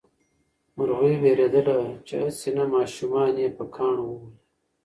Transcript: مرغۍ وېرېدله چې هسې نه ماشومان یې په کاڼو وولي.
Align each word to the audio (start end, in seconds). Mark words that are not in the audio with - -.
مرغۍ 0.75 1.13
وېرېدله 1.21 1.77
چې 2.05 2.13
هسې 2.23 2.49
نه 2.57 2.63
ماشومان 2.73 3.33
یې 3.43 3.49
په 3.57 3.63
کاڼو 3.75 4.03
وولي. 4.09 4.31